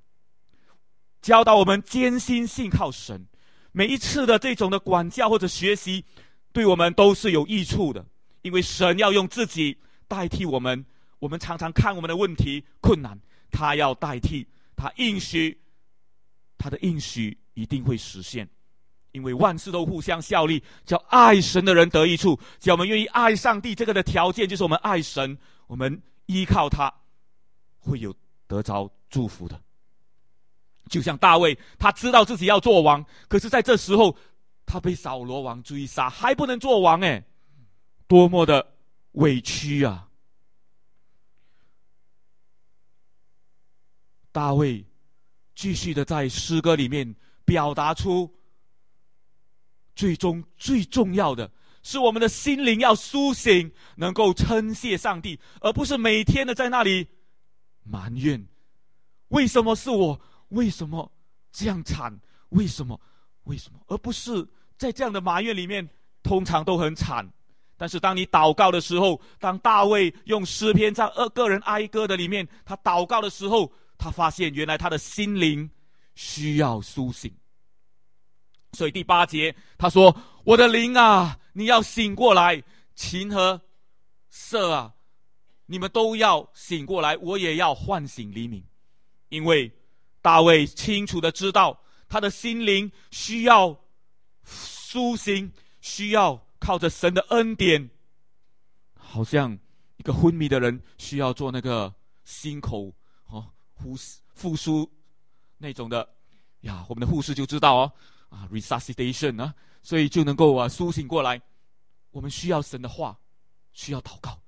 [1.21, 3.27] 教导我们艰辛信靠神，
[3.71, 6.05] 每一次的这种的管教或者学习，
[6.53, 8.05] 对我们都是有益处的。
[8.41, 10.85] 因为神要用自己代替我们，
[11.19, 13.19] 我们常常看我们的问题困难，
[13.51, 15.59] 他要代替，他应许，
[16.59, 18.47] 他的应许一定会实现。
[19.13, 22.39] 因为万事都互相效力，叫爱神的人得益处。
[22.59, 26.93] 只要我们愿意爱上帝，这个的条件就是我们爱神，我们依靠他，
[27.79, 28.87] 会有得着。
[29.09, 29.59] 祝福的，
[30.87, 34.15] 就像大卫，他知道自己要做王，可是在这时候，
[34.67, 37.25] 他被扫罗王追杀，还不能做王，哎，
[38.05, 38.75] 多么的
[39.13, 40.09] 委屈啊！
[44.31, 44.85] 大卫
[45.59, 48.33] 继续的在诗歌里面表达出，
[49.93, 51.51] 最终最重要的
[51.83, 57.05] 是我们的心灵要苏醒，能够称谢上帝，而不是每天的在那里
[57.83, 58.47] 埋怨。
[59.27, 60.21] 为什么是我？
[60.47, 61.11] 为什么
[61.51, 62.17] 这样惨？
[62.51, 62.97] 为什么？
[63.43, 63.81] 为什么？
[63.87, 65.85] 而不是在这样的埋怨里面，
[66.23, 67.29] 通常都很惨。
[67.75, 73.69] 但是当你祷告的时候，当大卫用诗篇在二个人哀歌的里面，他祷告的时候，
[73.99, 75.69] 他发现原来他的心灵
[76.15, 77.31] 需要苏醒。
[78.73, 82.59] 所以第八节他说：“我的灵啊，你要醒过来；
[82.95, 83.61] 情和
[84.29, 84.93] 色啊，
[85.65, 88.63] 你们都要醒过来，我也要唤醒黎明。”
[89.29, 89.71] 因为
[90.21, 93.79] 大卫清楚的知道，他的心灵需要
[94.43, 97.89] 苏醒，需要靠着神的恩典，
[98.95, 99.57] 好像
[99.97, 102.93] 一个昏迷的人需要做那个心口
[103.81, 103.95] 呼
[104.33, 104.89] 复苏
[105.57, 106.07] 那种的
[106.61, 107.93] 呀，我们的护士就知道哦
[108.29, 111.41] 啊，resuscitation 啊，所以就能够啊苏醒过来。
[112.11, 113.17] 我们需要神的话，
[113.73, 114.41] 需要祷告。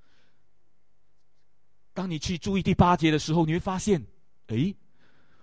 [1.93, 4.05] 当你去注意第八节的时候，你会发现。
[4.47, 4.75] 哎，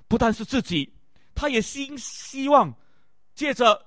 [0.07, 0.93] 不但是自己，
[1.35, 2.75] 他也希希望
[3.35, 3.87] 借着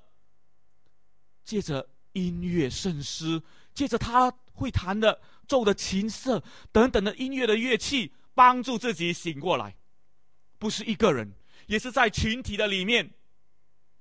[1.44, 3.40] 借着音乐圣诗，
[3.76, 9.76] 借着他会弹的奏的琴瑟等等的音乐的乐器，帮助自己醒过来。
[10.62, 11.34] 不是一个人，
[11.66, 13.12] 也是在群体的里面，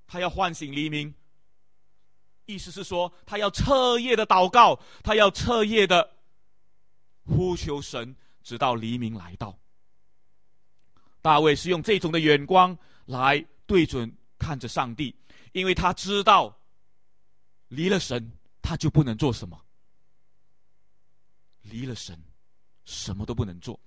[0.07, 1.15] 他要唤醒黎明。
[2.45, 6.19] 意思是说，他要彻夜的祷告，他要彻夜的
[7.25, 9.59] 呼求神，直到黎明来到。
[11.23, 15.17] 大卫是用这种的眼光来对准看着上帝，
[15.53, 16.55] 因为他知道
[17.69, 19.59] 离了神，他就不能做什么。
[21.63, 22.23] 离了神，
[22.85, 23.81] 什么都不能做。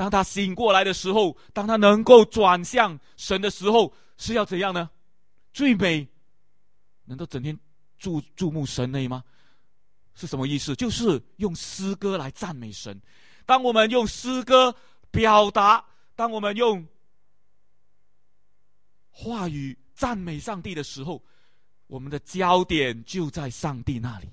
[0.00, 4.88] 当他醒过来的时候，当他能够转向神的时候，是要怎样呢？
[5.52, 6.08] 最美，
[7.04, 7.54] 难道整天
[7.98, 9.22] 注注目神内吗？
[10.14, 10.74] 是什么意思？
[10.74, 12.98] 就是用诗歌来赞美神。
[13.44, 14.74] 当我们用诗歌
[15.10, 15.84] 表达，
[16.16, 16.88] 当我们用
[19.10, 21.22] 话语赞美上帝的时候，
[21.88, 24.30] 我们的焦点就在上帝那里。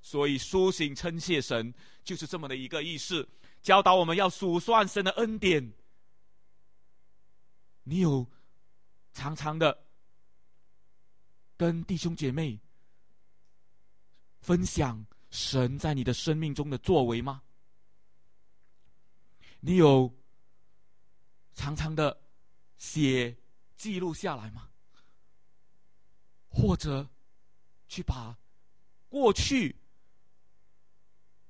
[0.00, 3.28] 所以苏醒称谢神，就是这么的一个意思。
[3.62, 5.72] 教导我们要数算神的恩典。
[7.82, 8.26] 你有
[9.12, 9.86] 常常的
[11.56, 12.60] 跟弟兄姐妹
[14.40, 17.42] 分享神在你的生命中的作为吗？
[19.60, 20.10] 你有
[21.54, 22.22] 常常的
[22.78, 23.36] 写
[23.76, 24.70] 记录下来吗？
[26.48, 27.08] 或者
[27.88, 28.38] 去把
[29.08, 29.76] 过去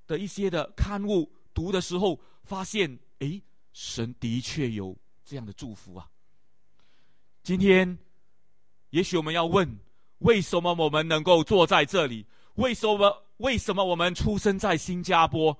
[0.06, 1.32] 的一些的刊物？
[1.54, 3.40] 读的时候发现，哎，
[3.72, 6.08] 神的确有这样的祝福啊。
[7.42, 7.98] 今天，
[8.90, 9.78] 也许我们要问：
[10.18, 12.26] 为什么我们能够坐在这里？
[12.54, 13.26] 为什么？
[13.38, 15.58] 为什么我们出生在新加坡？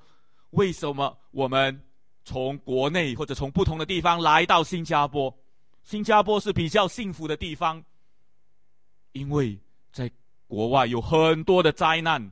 [0.50, 1.82] 为什么我们
[2.26, 5.34] 从国内或者从不同的地方来到新加坡？
[5.82, 7.82] 新加坡是比较幸福的地方，
[9.12, 9.58] 因为
[9.92, 10.10] 在
[10.46, 12.30] 国外有很多的灾难、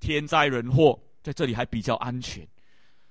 [0.00, 2.48] 天灾人祸，在这里还比较安全。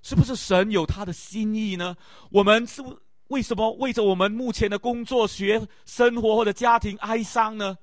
[0.06, 1.98] 是不是神有他的心意呢？
[2.30, 2.96] 我们是不
[3.30, 7.76] 为什么为着我们目前的工作、学、生活或者家庭哀伤呢？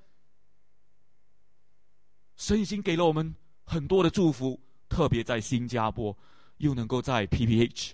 [2.36, 6.16] 神已经给了我们很多的祝福，特别在新加坡，
[6.58, 7.90] 又能够在 PPH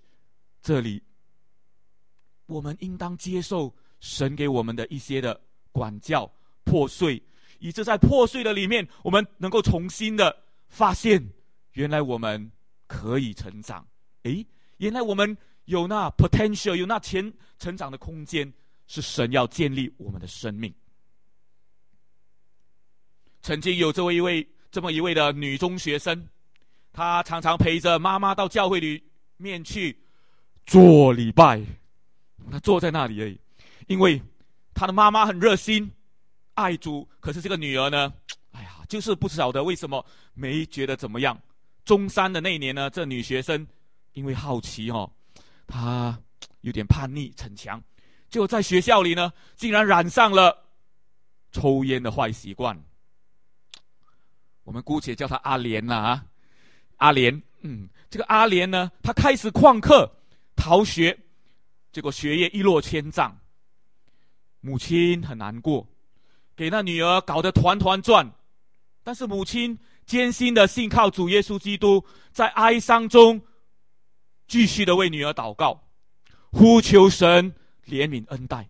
[0.60, 1.02] 这里，
[2.44, 5.40] 我们应当接受神给我们的一些的
[5.72, 6.30] 管教、
[6.64, 7.22] 破碎，
[7.60, 11.32] 以致在破碎的里面，我们能够重新的发现，
[11.72, 12.52] 原来我们
[12.86, 13.86] 可以成长。
[14.22, 14.46] 诶，
[14.78, 18.52] 原来我们有那 potential，有那前成长的空间，
[18.86, 20.72] 是神要建立我们的生命。
[23.42, 26.28] 曾经有这么一位这么一位的女中学生，
[26.92, 29.02] 她常常陪着妈妈到教会里
[29.36, 29.96] 面去
[30.66, 31.62] 做礼拜，
[32.50, 33.38] 她坐在那里而已，
[33.86, 34.20] 因为
[34.74, 35.90] 她的妈妈很热心
[36.54, 38.12] 爱主，可是这个女儿呢，
[38.52, 40.04] 哎呀，就是不晓得为什么
[40.34, 41.40] 没觉得怎么样。
[41.84, 43.66] 中三的那一年呢，这女学生。
[44.18, 45.08] 因为好奇哦，
[45.64, 46.18] 他
[46.62, 47.80] 有点叛逆逞强，
[48.28, 50.66] 就在学校里呢，竟然染上了
[51.52, 52.76] 抽烟的坏习惯。
[54.64, 56.26] 我们姑且叫他阿莲了啊，
[56.96, 60.10] 阿莲，嗯，这个阿莲呢，他开始旷课、
[60.56, 61.16] 逃学，
[61.92, 63.38] 结果学业一落千丈，
[64.60, 65.86] 母亲很难过，
[66.56, 68.28] 给那女儿搞得团团转，
[69.04, 73.40] 但是母亲艰辛的信靠主耶稣基督，在哀伤中。
[74.48, 75.78] 继续的为女儿祷告，
[76.50, 77.54] 呼求神
[77.86, 78.66] 怜悯恩待，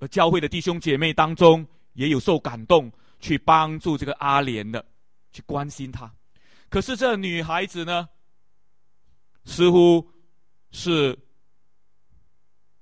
[0.00, 1.64] 而教会的弟兄姐妹当中
[1.94, 4.84] 也有受感动，去帮助这个阿莲的，
[5.32, 6.12] 去关心她。
[6.68, 8.08] 可是这女孩子呢，
[9.44, 10.04] 似乎
[10.72, 11.16] 是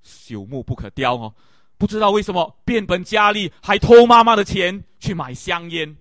[0.02, 1.34] 朽木不可雕哦，
[1.76, 5.94] 不知道为什么变本加厉，还偷妈妈的钱去买香烟，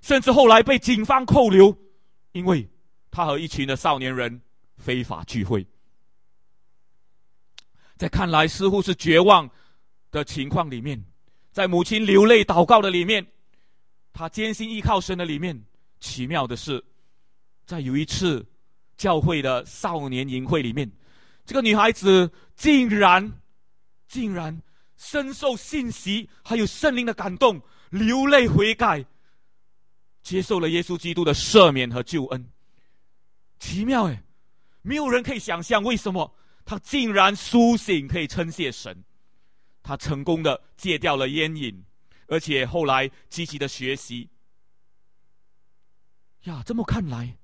[0.00, 1.76] 甚至后来被警方扣留，
[2.32, 2.66] 因为
[3.10, 4.40] 他和一群的少年人。
[4.82, 5.64] 非法聚会，
[7.96, 9.48] 在看来似乎是绝望
[10.10, 11.02] 的情况里面，
[11.52, 13.24] 在母亲流泪祷告的里面，
[14.12, 15.64] 他艰辛依靠神的里面，
[16.00, 16.84] 奇妙的是，
[17.64, 18.44] 在有一次
[18.96, 20.90] 教会的少年营会里面，
[21.46, 23.40] 这个女孩子竟然
[24.08, 24.60] 竟然
[24.96, 29.04] 深受信息还有圣灵的感动，流泪悔改，
[30.22, 32.50] 接受了耶稣基督的赦免和救恩，
[33.60, 34.22] 奇妙哎！
[34.82, 39.02] 没有人可以想象，为什么他竟然苏醒，可以称谢神。
[39.82, 41.84] 他成功的戒掉了烟瘾，
[42.28, 44.28] 而且后来积极的学习。
[46.44, 47.36] 呀，这么看来，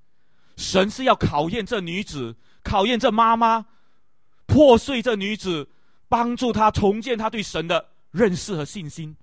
[0.55, 3.65] 神是要考验这女子，考验这妈妈，
[4.45, 5.69] 破碎这女子，
[6.07, 9.15] 帮助她重建她对神的认识和信心。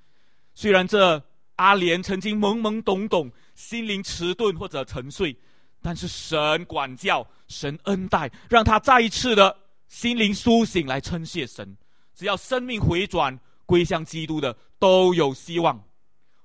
[0.55, 1.23] 虽然这
[1.57, 5.39] 阿莲曾经懵懵懂懂，心灵迟钝或者沉睡。
[5.87, 9.57] 但是神管教，神恩待，让他再一次的
[9.87, 11.77] 心灵苏醒，来称谢神。
[12.13, 15.81] 只要生命回转归向基督的，都有希望。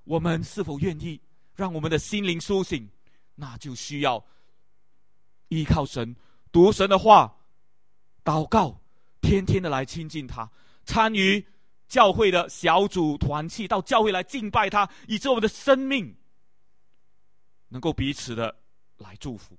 [0.04, 1.20] 我们是否愿意
[1.56, 2.88] 让我们的心灵苏醒？
[3.34, 4.24] 那就需要
[5.48, 6.16] 依靠神，
[6.52, 7.36] 读神的话，
[8.24, 8.80] 祷告，
[9.22, 10.52] 天天的来亲近他，
[10.86, 11.44] 参与
[11.88, 16.16] 教会的小组团契，到教会来敬拜他，以致我们的生命
[17.70, 18.61] 能够彼此的
[19.02, 19.58] 来祝福。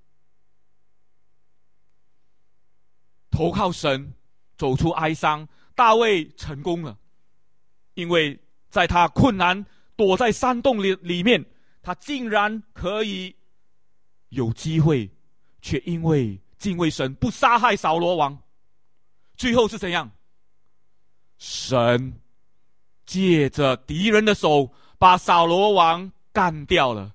[3.30, 4.14] 投靠神，
[4.57, 5.49] 走出哀伤。
[5.74, 6.99] 大卫成功了，
[7.95, 8.38] 因为
[8.68, 9.64] 在他困难
[9.97, 11.45] 躲在山洞里里面，
[11.80, 13.34] 他竟然可以
[14.28, 15.11] 有机会，
[15.62, 18.38] 却因为敬畏神不杀害扫罗王，
[19.34, 20.11] 最后是怎样？
[21.38, 22.20] 神
[23.07, 27.14] 借着敌人的手把扫罗王干掉了，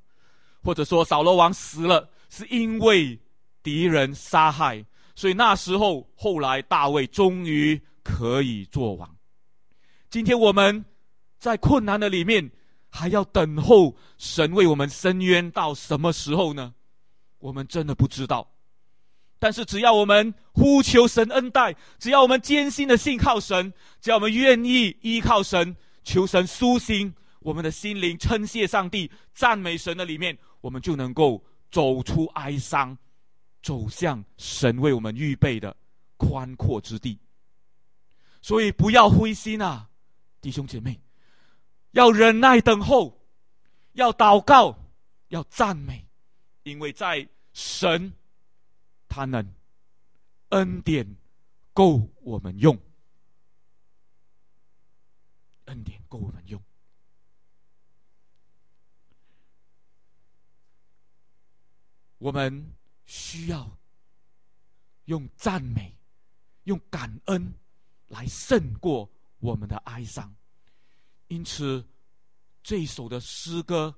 [0.64, 3.20] 或者说扫罗王死了，是因为
[3.62, 7.82] 敌人杀害，所以那时候后来大卫终于。
[8.10, 9.18] 可以做王。
[10.10, 10.86] 今天我们
[11.38, 12.50] 在困难的里面，
[12.90, 16.74] 还要等候神为我们伸冤到什么时候呢？
[17.40, 18.50] 我们真的不知道。
[19.40, 25.76] 但是只要我们呼求神恩待，只要我们艰辛的信靠神，只要我们愿意依靠神，
[26.06, 32.97] 求神苏醒我们的心灵，称谢上帝，赞美神的里面，我们就能够走出哀伤，
[33.61, 35.76] 走向神为我们预备的
[36.18, 37.20] 宽阔之地。
[38.41, 39.89] 所以不要灰心啊，
[40.39, 40.99] 弟兄姐妹，
[41.91, 43.20] 要忍耐等候，
[43.93, 44.78] 要祷告，
[45.30, 46.05] 要赞美，
[46.63, 48.13] 因为在神，
[49.09, 49.45] 他能
[50.49, 51.18] 恩典
[51.74, 52.78] 够我们用，
[55.65, 56.61] 恩典够我们用。
[62.18, 62.74] 我们
[63.05, 63.70] 需要
[65.05, 65.95] 用赞美，
[66.63, 67.53] 用感恩。
[68.09, 69.09] 来胜过
[69.39, 70.34] 我们的哀伤，
[71.28, 71.86] 因此
[72.63, 73.93] 这一首的诗歌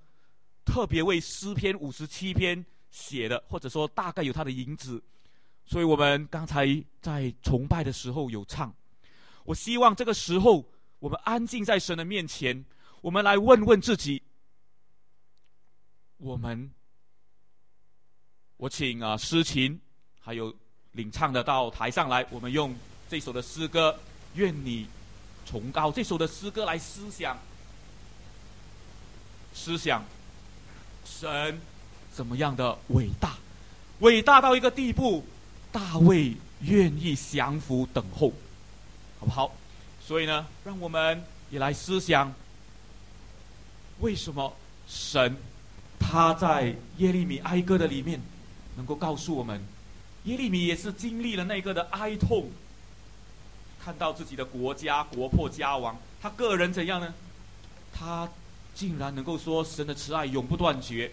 [0.65, 4.99] 特别为诗篇五十七篇写的，或者说大概有它的影子，
[5.63, 6.65] 所以我们刚才
[6.99, 8.73] 在崇拜的时候有唱。
[9.43, 10.67] 我希望这个时候
[10.97, 12.65] 我们安静在神的面前，
[13.01, 14.23] 我们来问问自己：
[16.17, 16.71] 我们，
[18.59, 19.79] 我请啊诗琴
[20.19, 20.53] 还有
[20.91, 22.75] 领唱的到台上来，我们用。
[23.09, 23.97] 这首的诗歌，
[24.35, 24.85] 愿你
[25.45, 25.89] 崇高。
[25.89, 27.39] 这首的诗歌来思想，
[29.53, 30.03] 思想
[31.05, 31.59] 神
[32.13, 33.37] 怎么样的伟大，
[33.99, 35.25] 伟大到一个地步，
[35.71, 38.33] 大卫愿意降服等候，
[39.21, 39.55] 好不好？
[40.05, 42.31] 所以呢，让我们也来思想，
[44.01, 44.53] 为什么
[44.85, 45.33] 神
[45.97, 48.21] 他在耶利米哀歌的里面
[48.79, 49.61] 能够告诉我们，
[50.23, 52.49] 耶利米也是经历了那个的哀痛。
[53.83, 57.13] 看到自己的国家国破家亡，他个人怎样呢？
[57.91, 58.29] 他
[58.73, 61.11] 竟然能够说神的慈爱永不断绝，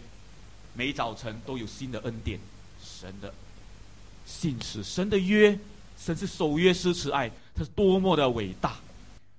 [0.75, 2.39] 每早晨都有新的恩典。
[2.81, 3.35] 神的
[4.25, 5.59] 信使，神的约，
[5.99, 8.77] 神是守约施慈爱，他是多么的伟大！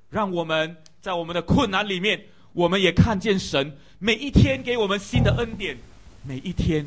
[0.09, 2.21] 让我们在我们的困难里面，
[2.51, 5.77] 我们也看见神每一天给我们新的恩典，
[6.23, 6.85] 每一天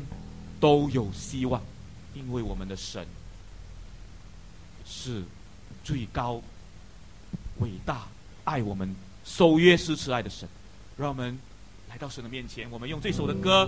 [0.61, 1.61] 都有希望，
[2.13, 3.05] 因为我们的神
[4.85, 5.23] 是。
[5.83, 6.39] 最高、
[7.57, 8.07] 伟大、
[8.43, 8.95] 爱我们、
[9.25, 10.47] 守约施慈爱的神，
[10.95, 11.35] 让我们
[11.89, 12.69] 来到神的面前。
[12.69, 13.67] 我们用这首的歌，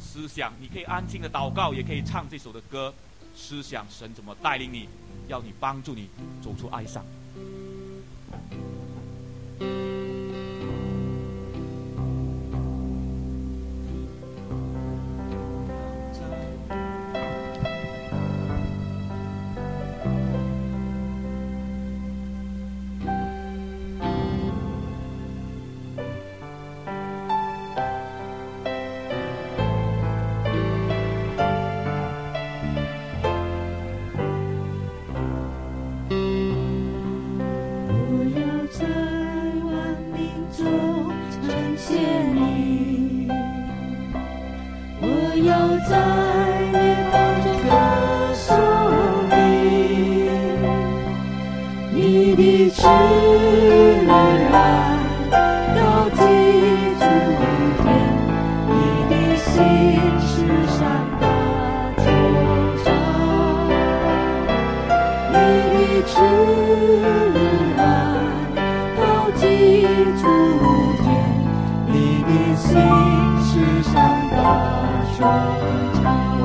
[0.00, 2.92] 思想，你可以安静的祷告，也可以唱这首的歌，
[3.36, 4.88] 思想神怎么带领你，
[5.28, 6.08] 要你帮助你
[6.42, 7.04] 走出哀伤。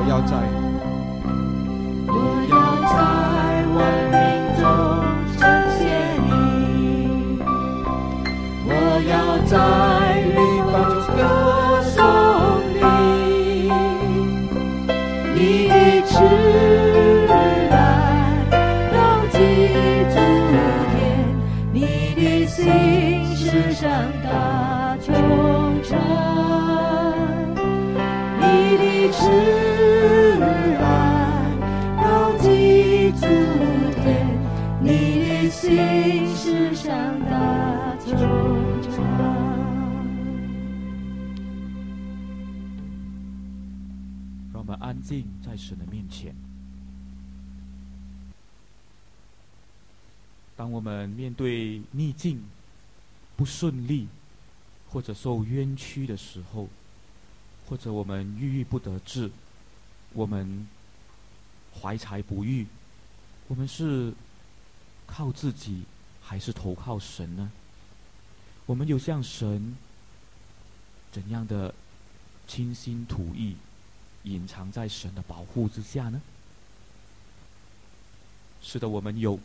[0.00, 0.57] 我要在，
[45.58, 46.34] 神的面前。
[50.56, 52.42] 当我们面对逆境、
[53.36, 54.08] 不顺利，
[54.88, 56.68] 或者受冤屈的时候，
[57.68, 59.30] 或者我们郁郁不得志，
[60.14, 60.66] 我们
[61.78, 62.66] 怀才不遇，
[63.46, 64.12] 我们是
[65.06, 65.82] 靠自己
[66.22, 67.50] 还是投靠神呢？
[68.66, 69.76] 我们有向神
[71.12, 71.74] 怎样的
[72.46, 73.56] 倾心吐意？
[74.32, 76.20] 隐藏在神的保护之下呢？
[78.60, 79.38] 是的，我们有，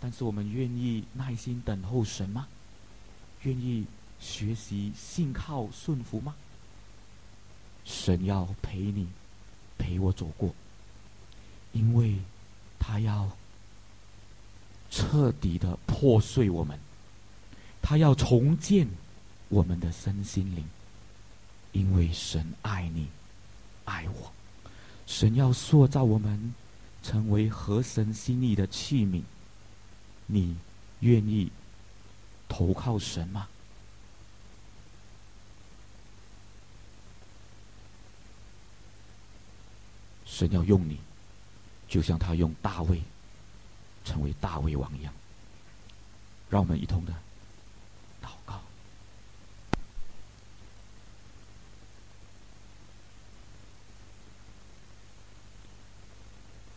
[0.00, 2.46] 但是我们愿意耐心等候神吗？
[3.42, 3.84] 愿意
[4.20, 6.34] 学习信靠顺服吗？
[7.84, 9.08] 神要陪你，
[9.78, 10.54] 陪我走过，
[11.72, 12.16] 因为
[12.78, 13.28] 他要
[14.90, 16.78] 彻底的破碎我们，
[17.82, 18.86] 他要重建
[19.48, 20.64] 我们的身心灵，
[21.72, 23.08] 因为神爱你。
[23.90, 24.32] 爱我，
[25.04, 26.54] 神要塑造我们
[27.02, 29.22] 成为合神心意的器皿。
[30.26, 30.56] 你
[31.00, 31.50] 愿意
[32.48, 33.48] 投靠神吗？
[40.24, 40.98] 神要用你，
[41.88, 43.02] 就像他用大卫
[44.04, 45.12] 成为大卫王一样。
[46.48, 47.12] 让我们一同的
[48.22, 48.60] 祷告。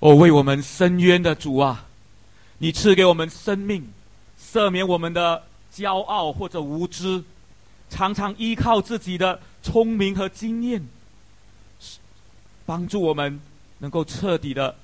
[0.04, 1.86] 哦，为我们伸冤的主啊，
[2.58, 3.88] 你赐给我们生命，
[4.38, 5.41] 赦免我们的
[5.74, 7.24] 骄傲或者无知，
[7.89, 10.86] 常常依靠自己的聪明和经验，
[12.66, 13.39] 帮助我们
[13.78, 14.76] 能够彻底的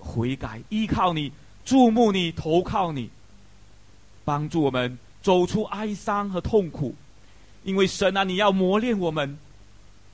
[0.00, 1.30] 悔改，依靠你，
[1.64, 3.08] 注目你，投靠你，
[4.24, 6.92] 帮助我们走出哀伤和痛苦，
[7.62, 9.38] 因为神啊，你要磨练我们，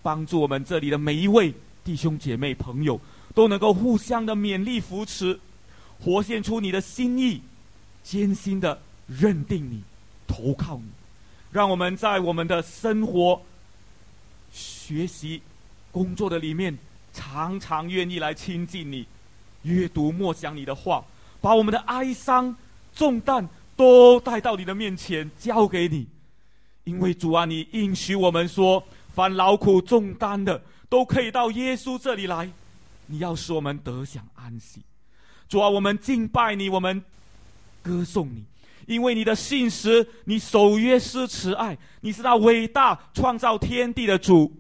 [0.02, 3.00] 帮助我们这里的每一位弟兄姐妹朋友。
[3.34, 5.38] 都能够互相的勉励扶持，
[5.98, 7.40] 活现出你的心意，
[8.02, 9.82] 艰辛的认定你，
[10.26, 10.84] 投靠你，
[11.50, 13.40] 让我们在我们的生活、
[14.52, 15.40] 学习、
[15.90, 16.76] 工作的里面，
[17.12, 19.06] 常常愿意来亲近你，
[19.62, 21.04] 阅读默想你的话，
[21.40, 22.54] 把我们的哀伤
[22.94, 26.06] 重担都带到你的面前，交给你，
[26.84, 28.82] 因为主啊，你应许我们说，
[29.14, 32.50] 凡劳苦重担的，都可以到耶稣这里来。
[33.12, 34.82] 你要使我们得享安息，
[35.46, 37.04] 主啊，我们敬拜你，我们
[37.82, 38.42] 歌颂你，
[38.86, 44.50] 因为你的信实，你守约施慈爱，你是那伟大创造天地的主，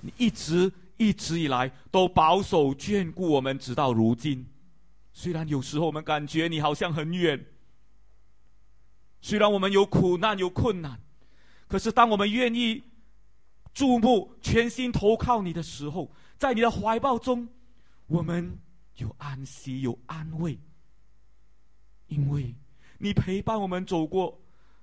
[0.00, 4.44] 你一直一直以来都保守眷顾我们，直到如今。
[5.12, 7.46] 虽然有时候我们感觉你好像很远，
[9.20, 10.98] 虽然我们有苦难有困难，
[11.68, 12.82] 可是当我们愿意
[13.72, 17.46] 注目、全心投靠你的时候，在你的怀抱中，
[18.10, 18.58] 我们
[18.96, 20.58] 有安息，有安慰，
[22.08, 22.52] 因为
[22.98, 24.36] 你陪伴我们走过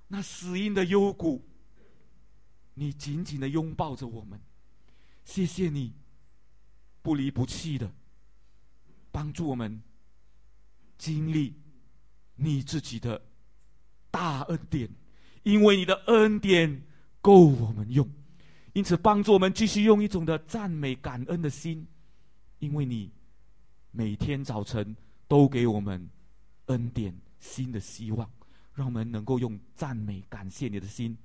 [0.08, 1.46] 那死荫的幽谷，
[2.72, 4.40] 你紧紧的拥抱着我们。
[5.26, 5.92] 谢谢你
[7.02, 7.92] 不离不弃的
[9.12, 9.78] 帮助我们
[10.96, 11.54] 经历
[12.34, 13.22] 你自己的
[14.10, 14.88] 大恩典，
[15.42, 16.82] 因为你的恩典
[17.20, 18.10] 够我们用。
[18.72, 21.86] 因此，帮助我们继续用一种的赞美、感恩的心，
[22.58, 23.12] 因为你
[23.90, 26.08] 每天早晨都给我们
[26.66, 28.30] 恩典、新的希望，
[28.74, 31.16] 让我们能够用赞美、感谢你的心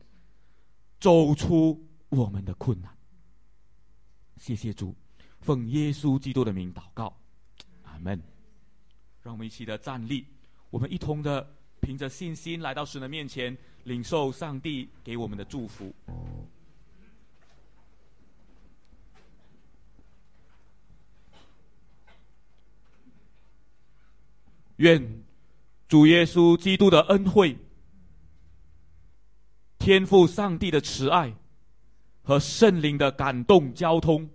[1.00, 2.96] 走出我们的困难。
[4.38, 4.96] 谢谢主，
[5.42, 7.16] 奉耶稣基督的名祷告，
[7.84, 8.22] 阿门。
[9.22, 10.26] 让我们一起的站立，
[10.70, 11.48] 我们一同的
[11.80, 15.94] 凭着信心来到神的面前，领受上帝给我们的祝福。
[24.78, 25.24] 愿
[25.88, 27.58] 主耶稣基督的恩惠、
[29.78, 31.34] 天赋上帝的慈爱、
[32.24, 34.30] 和圣灵的感动交通，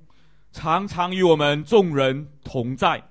[0.53, 3.03] 常常与我们众人同在，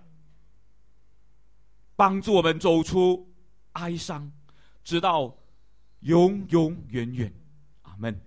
[1.95, 3.28] 帮助我们走出
[3.73, 4.32] 哀伤，
[4.84, 5.36] 直到
[6.01, 7.34] 永永远远。
[7.82, 8.19] 阿门。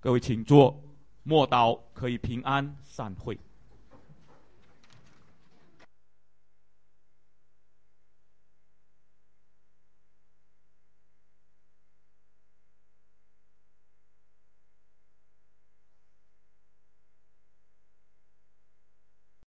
[0.00, 0.82] 各位请坐，
[1.22, 3.38] 莫祷可以平安散会。